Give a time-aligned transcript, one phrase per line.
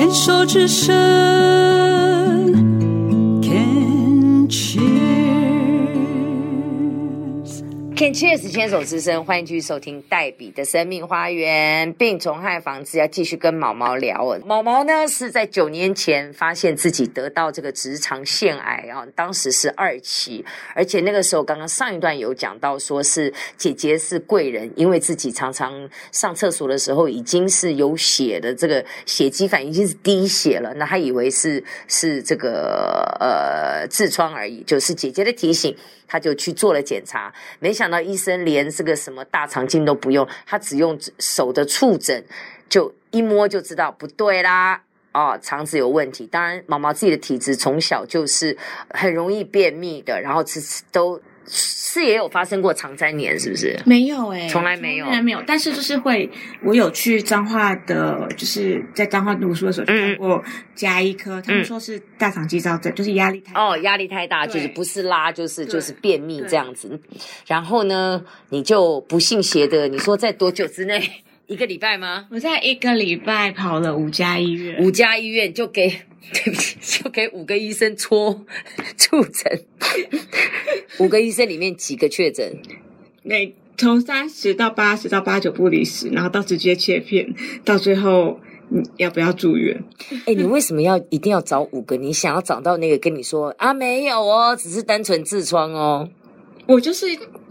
[0.00, 1.39] 牵手之声。
[8.00, 14.38] Can Cheers 牵手之声，欢迎继续收听黛比的生命花园病虫害防治，要继续跟毛毛聊。
[14.46, 20.42] 毛毛呢是在九年前发现自己得到这个直肠腺癌啊，当时是二期，
[20.74, 35.76] 而且那个时候刚刚上一段有讲到，说是姐姐是贵人，因为自己常常上厕所的时候已经是有血的，这个血肌反应已经是滴血了，那他以为是是这个呃痔疮而已，就是姐姐的提醒。
[36.10, 42.24] 他就去做了检查，没想到医生连这个什么大肠镜都不用，他只用手的触诊，
[42.68, 44.82] 就一摸就知道不对啦。
[45.12, 46.26] 哦，肠子有问题。
[46.26, 48.56] 当然，毛毛自己的体质从小就是
[48.90, 53.78] 很容易便秘的，然后吃吃都是也有发生过肠粘连，是不是？
[53.84, 55.42] 没有哎、从来没有从来没有。
[55.46, 56.30] 但是就是会，
[56.62, 60.42] 我有去彰化的，就是在彰化读书的时候就看过
[60.74, 63.60] 加医科，他们说是大肠肌躁症，就是压力太大。
[63.60, 67.00] 哦，压力太大，就是不是拉就是就是便秘对这样子。
[67.46, 71.02] 然后呢，你就不信邪的，你说在多久之内？
[71.48, 72.26] 一个礼拜吗？
[72.30, 75.92] 我在一个礼拜跑了五家医院，五家医院就给，
[76.32, 78.44] 对不起，就给五个医生戳
[78.96, 79.64] 触诊，
[80.98, 82.56] 五个医生里面几个确诊？
[83.22, 89.82] 每从三十到八十到八九不离十，然后到直接切片，到最后你要不要住院？
[90.26, 91.96] 哎，你为什么要一定要找五个？
[91.96, 96.08] 你想要找到那个跟你说啊，没有哦，只是单纯痔疮哦。
[96.66, 97.06] 我就是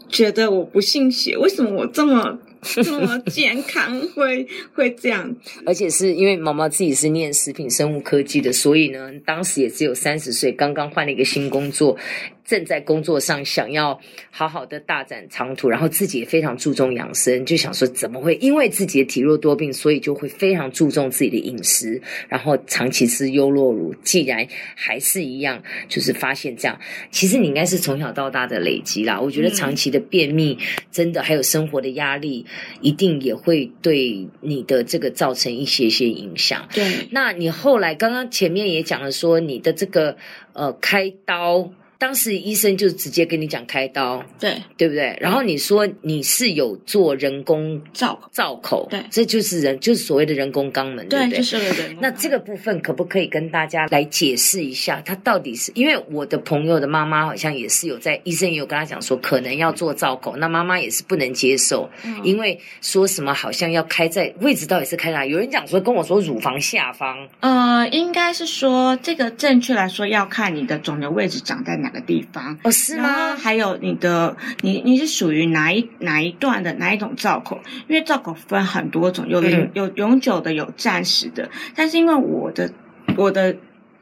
[0.07, 5.35] 觉得我不信邪，为什么我这么这么健康会会这样？
[5.65, 11.97] 而且是因为毛毛自己是念食品生物科技的，所以呢，当时也只有三十岁，刚刚换了一个新工作，
[12.45, 23.93] 正在工作上想要好好的大展长途，然后自己也非常注重养生，就想说怎么会因为自己的体弱多病，所以就会非常注重自己的饮食，然后长期吃优酪乳。
[24.03, 26.79] 既然还是一样，就是发现这样，
[27.11, 29.19] 其实你应该是从小到大的累积啦。
[29.19, 30.57] 我觉得长期的便秘，
[30.91, 32.45] 真的还有生活的压力，
[32.81, 36.67] 一定也会对你的这个造成一些些影响。
[36.73, 40.17] 对，那你后来刚刚前面也讲了说你的这个
[40.53, 45.15] 呃开刀，当时医生就直接跟你讲开刀，对，对不对？
[45.21, 51.37] 然后你说你是有做人工造，造口，对这就是人就是所谓的人工肛门，对不对？
[51.37, 51.59] 就是。
[51.99, 65.25] 那这个部分可不可以跟大家来解释一下，他到底是因为我的朋友的妈妈好像也是有在医生也有跟他讲说可能要做造口，那妈妈也是不能接受，嗯因为说什么好像要开在位置到底是开哪？
[65.25, 72.57] 有人讲说跟我说乳房下方，呃，应该是说这个正确来说要看你的肿瘤位置长在哪个地方。
[72.63, 73.35] 哦是吗？
[73.35, 77.61] 还有你的，你你是属于哪一哪一段的哪一种造口？
[77.87, 81.49] 因为造口分很多种，有永、嗯有永久的，有暂时的。
[81.75, 82.71] 但是因为我的
[83.17, 83.55] 我的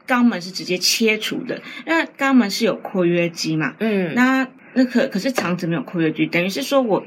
[0.06, 7.04] 肛门是直接切除的，因为肛门是有括约肌嘛，嗯，那那可可是肠子没有括约肌，等于是说我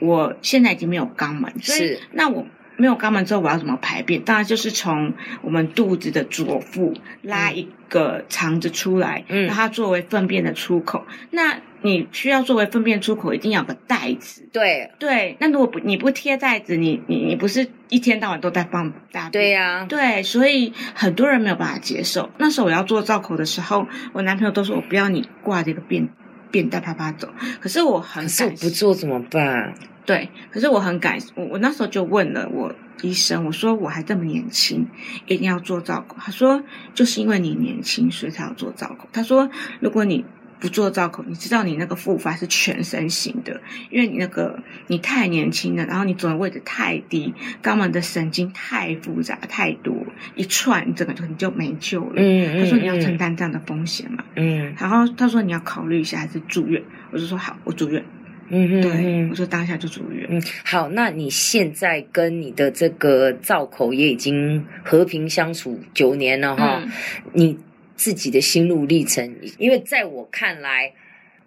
[0.00, 2.46] 我现在已经没有肛门，所以是那我
[2.80, 4.22] 没有肛门之后，我要怎么排便？
[4.22, 11.06] 当然就是从我们肚子的左腹拉一个肠子出来，嗯让它作为粪便的出口。
[11.30, 14.48] 那你需要作为粪便出口，一定要有个袋子。
[14.50, 19.30] 对对，那如果不你不贴袋子，你你你不是一天到晚都在放大便？
[19.30, 22.30] 对呀、对，所以很多人没有办法接受。
[22.38, 26.08] 那时候我要做造口的时候，我男朋友都说我不要你挂这个便
[26.50, 27.28] 便带啪啪走。
[27.60, 29.74] 可是我很可是我不做怎么办？
[30.10, 34.88] 对，可是我很感我我那时候就问了我医生，我说我还这么年轻，
[35.26, 36.16] 一定要做造口。
[36.18, 39.08] 他说就是因为你年轻，所以才要做造口。
[39.12, 40.24] 他说如果你
[40.58, 47.32] 不做造口，你知道你那个复发是全身型的，因为你那个你太年轻了，然后你肿的位置太低，
[47.62, 49.94] 肛门的神经太复杂太多，
[50.34, 52.14] 一串你整个就你就没救了。
[52.16, 56.82] 嗯他说你要承嗯担这样的风险嘛，嗯然后他说你要考虑一下还是住院，
[57.12, 58.04] 我就说好，我住院。
[58.50, 60.26] 嗯嗯对，嗯我就当下就住院。
[60.28, 66.90] 嗯，好，那你现在跟你的这个造口也已经和平相处九年了哈，嗯
[67.32, 67.58] 你
[67.96, 70.92] 自己的心路历程，因为在我看来。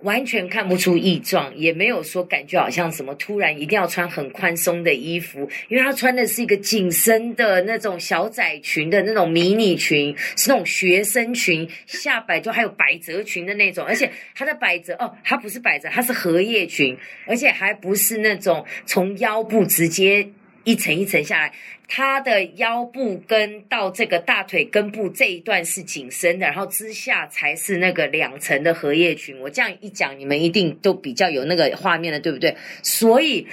[0.03, 20.27] 完全看不出异状，也没有说感觉好像什么突然一定要穿很宽松的衣服，因为他穿的是一个紧身的那种小窄裙的那种迷你裙，是那种学生裙，下摆就还有百褶裙的那种，而且它的百褶哦，它不是百褶，它是荷叶裙，而且还不是那种从腰部直接
[20.63, 21.53] 一层一层下来，
[21.87, 29.37] 它的腰部跟到这个大腿根部这一段是紧身的，然后之下才是那个两层的荷叶裙。
[29.39, 32.55] 我这样一讲，你们一定都比较有那个画面了，对不对？
[32.81, 33.45] 所以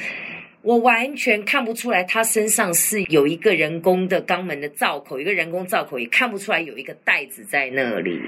[0.63, 8.21] 我完全看不出来他身上是有一个人工的肛门的造口，一个人工造口，也看不出来有一个袋子在那里。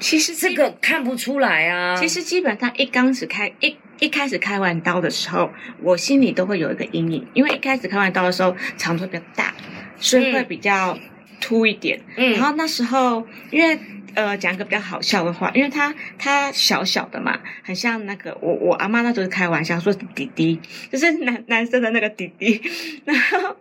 [0.00, 1.94] 其实这个看不出来啊。
[1.94, 5.50] 其实基本上一刚始开一一开始开完刀的时候，
[5.82, 9.54] 我心里都会有一个阴影，因为一开始开完刀的时候肠子会比较大，
[9.98, 10.98] 所以会比较
[11.40, 12.00] 凸一点。
[12.16, 13.78] 嗯然后那时候因为。
[14.12, 20.58] 呃，讲一个比较好笑的话，因为他他小小的嘛，很像那个我我阿妈那时候开玩笑说弟弟，
[20.90, 22.60] 就是男男生的那个弟弟，
[23.06, 23.56] 然后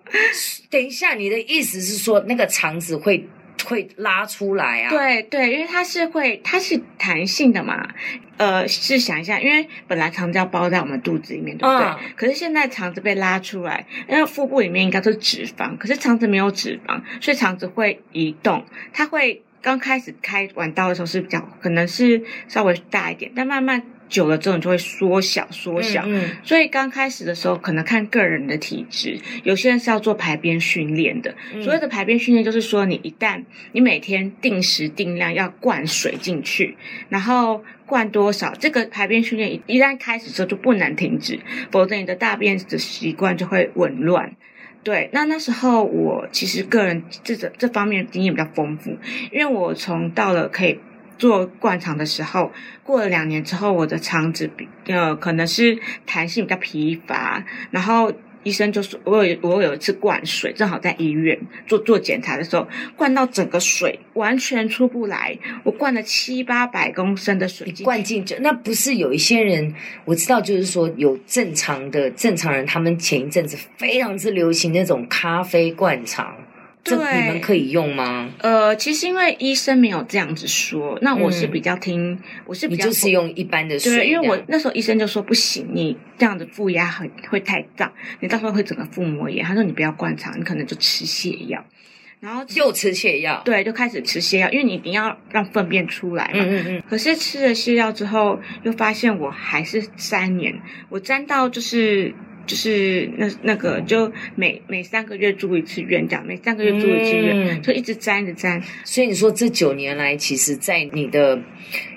[0.71, 3.23] 等一下，你的意思是说那个肠子会
[3.65, 7.87] 会拉出来啊？，对对，因为它是会，它是弹性的嘛。
[8.37, 11.85] 呃，试想一下，因为本来肠子要包在我们肚子里面，对不对？
[11.85, 18.63] 嗯可是现在肠子被拉出来，因为腹部里面应该都是脂肪，可是肠子没有脂肪，所以肠子会移动，
[18.93, 26.03] 它会刚开始开完刀的时候是比较可能是稍微大一点，但慢慢久了之后你就会缩小缩小。
[26.07, 31.33] 嗯所以刚开始的时候，可能看个人的体质，有些人是要做排便训练的。
[31.53, 36.75] 嗯所谓的排便训练，就是说你一旦你每天定时定量要灌水进去，
[37.09, 41.39] 然后灌多少，这个排便训练一一旦开始之后就不能停止，
[41.71, 44.35] 否则你的大便的习惯就会紊乱。
[44.81, 48.97] 对，那那时候我其实个人这这这方面经验比较丰富，
[49.31, 50.79] 因为我从到了可以
[51.19, 52.51] 做灌肠的时候，
[52.83, 55.77] 过了两年之后，我的肠子比呃可能是
[56.07, 58.11] 弹性比较疲乏，然后
[58.43, 61.37] 医生就说，我有我有一次灌水，正好在医院
[61.67, 67.69] 做做检查的时候，灌到整个水完全出不来，我灌了七八百公升的水。
[67.69, 69.75] 进灌进去，那不是有一些人
[70.05, 76.33] 我知道，就是说有正常的正常人，他们前一阵子非常之流行那种咖啡灌肠，
[76.89, 78.29] 这对你们可以用吗？
[78.39, 89.45] 呃，其实因为医生没有这样子说，那我是嗯比较听，我是比较你就是用一般的水因为我那时候医生就说不行，你这样子负压很会太胀，你到时候会整个腹膜炎。
[89.45, 91.63] 他说你不要灌肠，你可能就吃泻药，
[92.19, 96.39] 然后就吃泻药，对就开始吃泻药，因为你一定要让粪便出来嘛。
[96.39, 100.59] 嗯嗯嗯，可是吃了泻药之后，又发现我还是三年，
[100.89, 102.13] 我粘到就是
[102.49, 108.59] 就是那那个就每每三个月住一次院这样，每三个月住一次院，嗯就一直粘着粘。
[108.83, 111.39] 所以你说这九年来，其实，在你的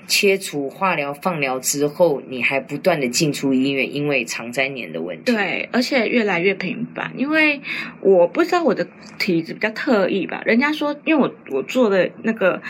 [0.05, 7.59] 切除、化疗、放疗之后，你还不断的进出医院，因为肠粘连的问题。，对，而且越来越频繁，因为
[8.01, 10.43] 我不知道我的体质比较特异吧。
[10.45, 12.61] 人家说，因为我我做的那个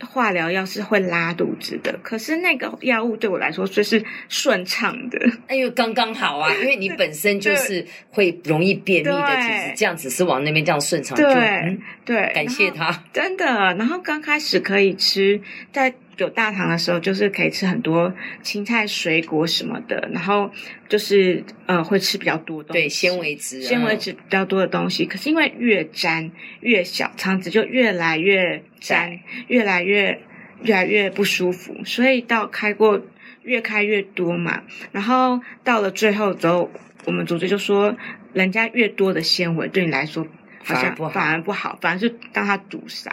[0.00, 5.18] 化疗药是会拉肚子的，可是那个药物对我来说就是顺畅的。
[5.46, 13.04] 哎呦，刚刚好啊，因为你本身就是会容易便秘的体质，对这样子是往那边这样顺畅，就对、嗯，对，感谢然后他。
[13.12, 15.40] 真的，然后刚开始可以吃，
[15.72, 18.12] 在有大肠的时候，就是可以吃很多
[18.42, 20.50] 青菜、水果什么的，然后
[20.88, 25.04] 就是呃会吃比较多东西，对，纤维质，纤维质比较多的东西。
[25.06, 26.30] 可是因为越粘
[26.60, 30.20] 越小，肠子就越来越粘，越来越
[30.62, 33.02] 越来越不舒服，所以到开过
[33.42, 34.62] 越开越多嘛，
[34.92, 36.70] 然后到了最后之后，
[37.06, 37.96] 我们组织就说，
[38.32, 40.26] 人家越多的纤维对你来说。
[40.64, 43.10] 好像反而不好反而不好，反而是让它堵塞，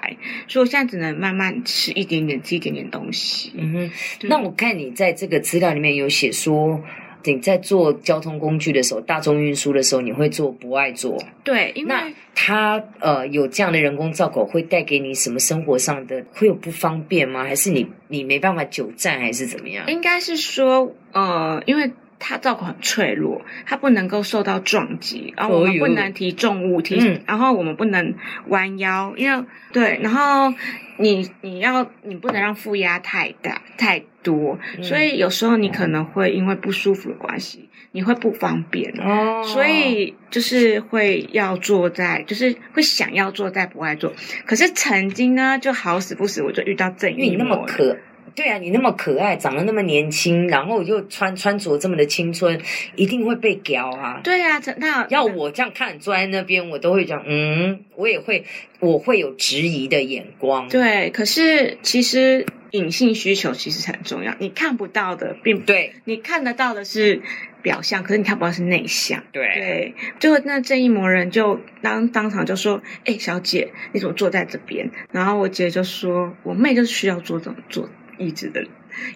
[0.47, 3.51] 所以我现在只能慢慢吃一点点，吃一点点东西。
[3.55, 3.91] 嗯哼，
[4.27, 6.81] 那我看你在这个资料里面有写说，
[7.23, 11.23] 你在做交通工具的时候，大众运输的时候，你会做不爱做。
[11.43, 17.43] 对，因为那它呃有这样的人工造口，会带给你什么生活上的会有不方便吗？
[17.43, 19.85] 还是你你没办法久站，还是怎么样？
[19.87, 21.91] 应该是说，呃，因为
[22.23, 28.13] 它造口很脆弱，它不能够受到撞击，然后我们不能提重物，提，嗯然后我们不能
[28.47, 30.53] 弯腰，因为对，然后
[30.97, 38.93] 你你要你不能让负压太大太多，嗯所以有时候你可能会因为不舒服的关系，你会不方便。
[38.99, 44.13] 哦所以就是会要坐在，就是会想要坐在不爱坐。
[44.45, 47.45] 可是曾经呢，就好死不死，我就遇到正因为你那。
[47.45, 47.97] 么可。
[48.35, 52.59] 对啊，你那么可爱，长得那么年轻，然后又穿穿着这么的青春，
[52.95, 54.21] 一定会被屌啊！
[54.23, 58.45] 对啊，那要我这样看坐在那边，我都会讲，嗯，我也会，
[58.79, 60.69] 我会有质疑的眼光。
[60.69, 67.21] 对，可是其实隐性需求其实很重要，你看不到的并不，对你看得到的是
[67.61, 69.23] 表象，可是你看不到是内向。
[69.31, 77.89] 对对，就那正义魔人就当当场就说：“哎、小姐，你怎么坐在这边？”然后我姐就说：“我妹就是需要坐这种坐
[78.21, 78.65] 一直的。”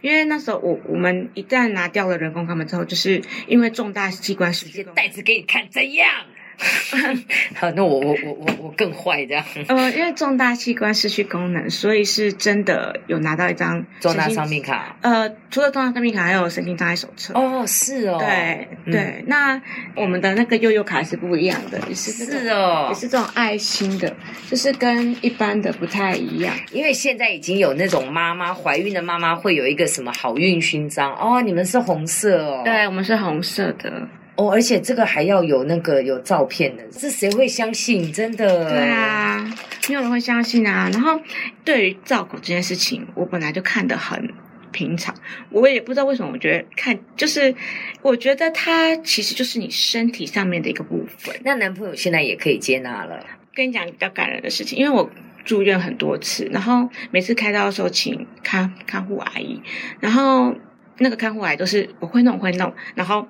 [0.02, 6.10] 因为那时候我我们一旦拿掉了人工肛门之后，就是因为重大器官失去直接袋子给你看，怎样？
[7.56, 9.44] 好，那我我我我我更坏这样。
[9.68, 14.98] 呃，因为重大器官失去功能，所以是真的有拿到一张重大神经伤病卡。
[15.02, 17.34] 呃，除了重大伤病卡，还有神经障碍手册。
[17.34, 19.62] 哦，是哦，对嗯对，那
[19.96, 24.16] 我们的那个悠悠卡是不一样的，也是是哦也是这种爱心的，
[24.50, 26.56] 就是跟一般的不太一样。
[26.72, 34.08] 因为现在已经有那种妈妈怀孕的妈妈会有一个什么好运勋章哦，你们是红色哦，对，我们是红色的。
[34.36, 38.12] 哦，而且这个还要有那个有照片的，是谁会相信？
[38.12, 39.44] 真的，对，啊，
[39.88, 40.89] 没有人会相信啊。
[40.92, 41.20] 然后
[41.63, 44.30] 对于照顾这件事情，我本来就看得很
[44.72, 45.15] 平常，
[45.50, 47.56] 我也不知道为什么，我觉得看就是，
[48.01, 51.34] 我觉得它其实就是你身体上面的一个部分。
[51.46, 55.10] 那男朋友现在也可以接纳了，跟你讲比较感人的事情，因为我
[55.46, 59.62] 住院很多次，然后每次开刀的时候请看看护阿姨，
[60.01, 60.54] 然后
[61.00, 63.28] 那个看护阿姨都是我会弄会弄，然后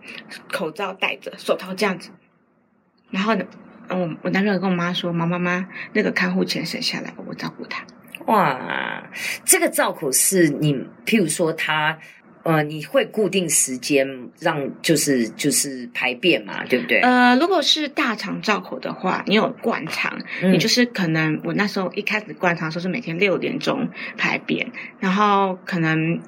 [0.52, 2.10] 口罩戴着，手套这样子，
[3.10, 3.46] 然后呢，
[3.90, 7.86] 我我男朋友跟我妈说，妈妈妈那个看护钱省下来，我照顾他。
[8.26, 9.04] 哇，
[9.44, 10.74] 这个照口是你，
[11.06, 11.98] 譬如说他。
[12.46, 14.08] 呃，你会固定时间
[14.40, 17.00] 让就是就是排便嘛，对不对？
[17.00, 26.22] 呃，如果是大肠照口的话，你有灌肠，嗯你就是可能我那时候一开始灌肠的时候是每天六点钟排便，然后可能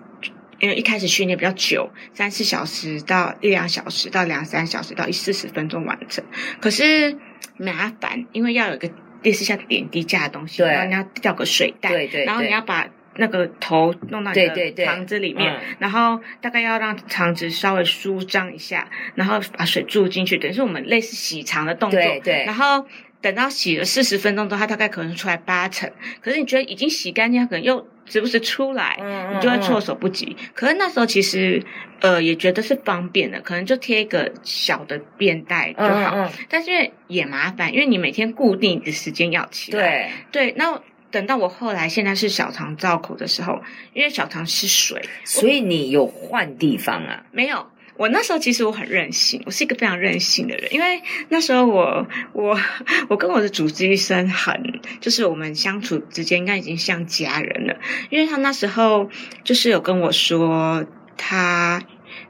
[0.60, 6.24] 因为一开始训练比较久，三四小时到一两小时到两三小时到一四十分钟完成，
[6.60, 7.18] 可是
[7.58, 8.90] 麻烦，因为要有一个
[9.24, 12.88] 类似像点滴架的东西，对然后你要吊个水袋，对对然后你要把。
[13.20, 22.00] 那个头弄到你的肠子里面，嗯然后大概要让肠子稍微舒张一下，然后把水注进去，等于是我们类似洗肠的动作。
[22.00, 22.86] 对对然后
[23.22, 30.36] 等到洗了四十分钟之后，它大概可能出来八成，可是你觉得已经洗干净，它可能又时不时出来，嗯你就会措手不及。
[30.54, 31.64] 可是那时候其实
[32.00, 36.32] 呃也觉得是方便的，可能就贴一个小的便袋就好。
[36.50, 40.12] 但是因为也麻烦，因为你每天固定的时间要起来。
[40.32, 40.82] 对，对，那。
[41.10, 43.62] 等到我后来现在是小肠造口的时候，
[43.94, 47.24] 因为小肠是水，所以你有换地方啊？
[47.32, 47.66] 没有，
[47.98, 52.58] 我那时候其实我很任性，我是一个非常任性的人，因为那时候我我
[53.10, 57.76] 我跟我的主治医生很，就是我们相处之间应该已经像家人了，
[58.10, 59.10] 因为他那时候
[59.44, 60.86] 就是有跟我说
[61.18, 61.82] 他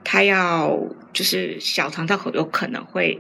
[0.04, 0.80] 他要
[1.12, 3.20] 就是小肠道口有可能会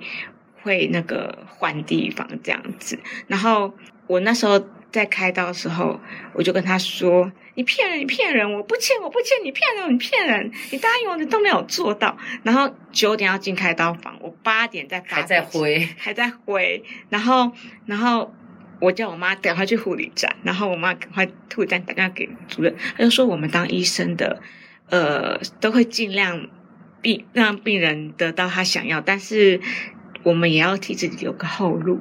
[0.64, 3.74] 会那个换地方这样子，然后
[4.08, 6.00] 我那时候在开刀的时候，
[6.34, 8.52] 我就跟他说：“你骗人，你骗人！
[8.54, 10.52] 我不欠，我不欠，你骗人，你骗人！
[10.72, 17.52] 你答应我，的都没有做到。”然后九点要进开刀房，我八点在发还在回，还在回，然后
[17.86, 18.34] 然后
[18.80, 24.42] 我叫我妈赶快去护理站，然后我妈赶快护理站打电话给主任，她就说我们当医生的，
[24.90, 26.48] 呃，都会尽量
[27.02, 29.60] 病让病人得到他想要，但是
[30.24, 32.00] 我们也要替自己留个后路。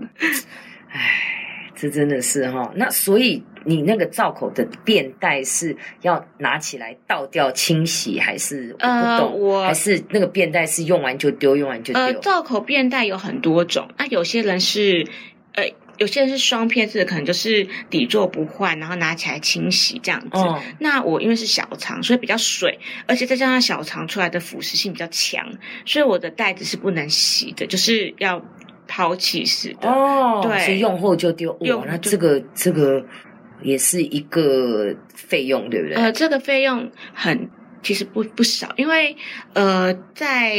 [0.88, 1.35] 唉，
[1.76, 9.38] 这真的是哈、那所以你那个造口的便袋是要拿起来倒掉清洗，还是我不呃懂？
[9.38, 12.02] 我还是那个便袋是用完就丢，用完就丢？
[12.02, 15.06] 呃，造口便袋有很多种，那，有些人是
[15.52, 15.64] 呃。
[15.98, 20.28] 有些人是双片式的，可能就是底座不换，然后拿起来清洗这样子。
[20.34, 25.50] 嗯那我因为是小肠，所以比较水，而且再加上小肠出来的腐蚀性比较强，
[25.86, 28.44] 所以我的袋子是不能洗的，就是要
[28.86, 29.88] 抛弃式的。
[29.88, 31.52] 哦，对是用后就丢。
[31.52, 33.04] 哇用，那这个这个
[33.62, 35.96] 也是一个费用，对不对？
[35.96, 37.48] 呃，这个费用很
[37.82, 39.16] 其实不不少，因为
[39.52, 40.56] 呃，在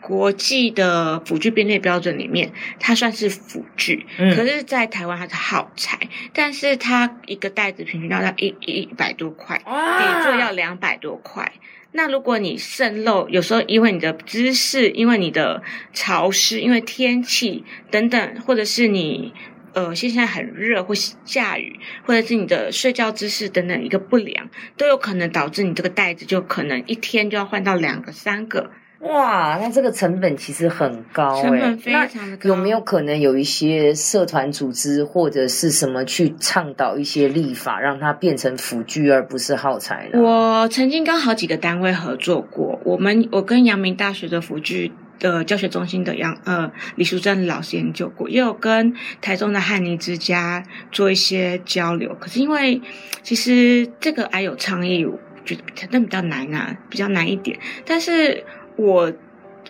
[0.00, 5.98] 国际的辅具编列标准里面，它算是辅具，嗯可是，在台湾它是耗材，
[6.32, 11.52] 但是它一个袋子平均要到一一百多块，哇底座要两百多块。
[11.92, 15.62] 那如果你渗漏，有时候因为你的姿势，因为你的
[15.94, 19.32] 潮湿，因为天气等等，或者是你
[19.76, 28.70] 呃现在很热或下雨，或者是你的睡觉姿势等等一个不良，都有可能导致你这个袋子就可能一天就要换到两个、三个。
[29.00, 40.22] 哇，那这个成本其实很高、欸，成本非常的高有没有可能有一些社团组织或者是什么去倡导一些立法，让它变成辅具而不是耗材呢？
[40.22, 52.14] 我曾经跟好几个单位合作过，我们我跟阳明大学的辅具的教学中心的杨呃李淑珍老师研究过，也有跟台中的汉尼之家做一些交流。
[52.20, 52.80] 可是因为
[53.22, 57.58] 其实这个还有倡议，我觉得可能比较难啊，比较难一点。
[57.84, 58.44] 但是
[58.76, 59.12] 我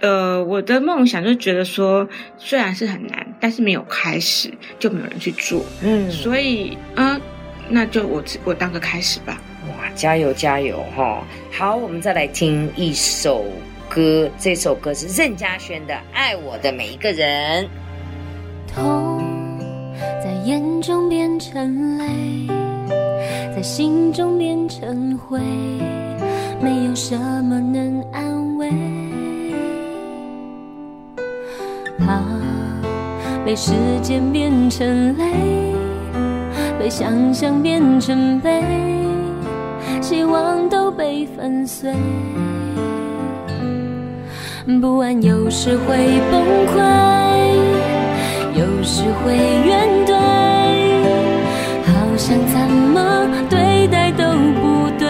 [0.00, 7.20] 呃我的梦想就是觉得说，虽然是很难，但是没有开始就没有人去做，嗯，所以啊、
[7.68, 9.40] 那就我我当个开始吧。
[9.68, 11.26] 哇，加油加油哈！
[11.52, 13.44] 好，我们再来听一首
[13.96, 17.64] 歌，这首歌是任嘉萱的《爱我的每一个人》。
[18.70, 19.24] 痛
[20.22, 22.46] 在眼中变成泪，
[23.56, 25.40] 在心中变成灰，
[26.60, 28.70] 没有什么能安慰。
[31.98, 32.22] 怕
[33.46, 33.72] 被时
[34.02, 35.24] 间变成泪，
[36.78, 38.62] 被想象变成悲，
[40.02, 41.94] 希望都被粉碎。
[44.66, 45.96] 不安有时会
[46.28, 46.82] 崩溃，
[48.58, 50.12] 有时会怨怼，
[51.86, 54.24] 好像怎么对待都
[54.60, 55.06] 不对。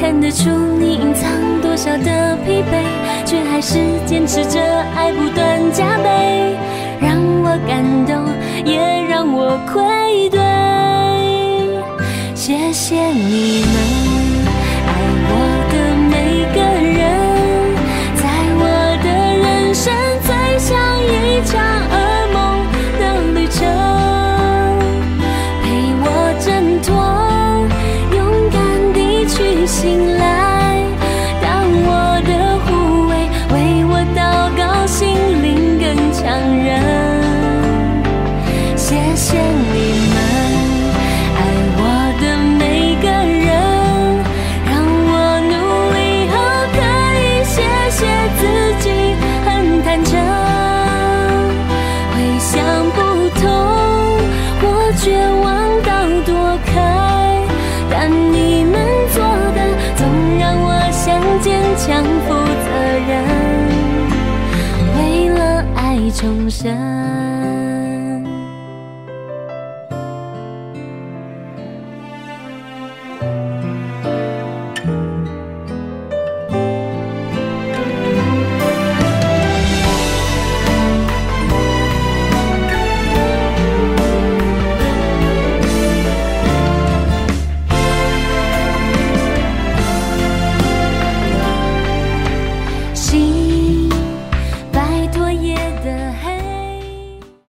[0.00, 0.48] 看得出
[0.78, 2.82] 你隐藏多少的疲惫，
[3.26, 4.58] 却还是坚持着
[4.96, 6.56] 爱不断加倍，
[6.98, 8.24] 让我感动，
[8.64, 10.40] 也让我愧对。
[12.34, 13.95] 谢谢你们。
[66.26, 67.35] 重生。